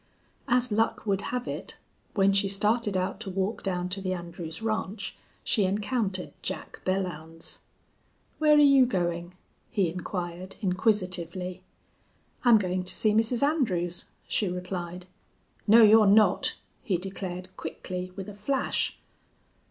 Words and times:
As 0.47 0.71
luck 0.71 1.05
would 1.05 1.21
have 1.29 1.47
it, 1.47 1.77
when 2.15 2.33
she 2.33 2.47
started 2.47 2.97
out 2.97 3.19
to 3.19 3.29
walk 3.29 3.61
down 3.61 3.87
to 3.89 4.01
the 4.01 4.13
Andrews 4.15 4.59
ranch 4.59 5.15
she 5.43 5.63
encountered 5.63 6.33
Jack 6.41 6.81
Belllounds. 6.83 7.59
"Where 8.39 8.55
are 8.55 8.61
you 8.61 8.87
going?" 8.87 9.35
he 9.69 9.91
inquired, 9.91 10.55
inquisitively. 10.59 11.61
"I'm 12.43 12.57
going 12.57 12.83
to 12.83 12.91
see 12.95 13.11
Mrs. 13.13 13.43
Andrews," 13.47 14.05
she 14.27 14.47
replied. 14.49 15.05
"No, 15.67 15.83
you're 15.83 16.07
not!" 16.07 16.55
he 16.81 16.97
declared, 16.97 17.49
quickly, 17.55 18.11
with 18.15 18.27
a 18.27 18.33
flash. 18.33 18.97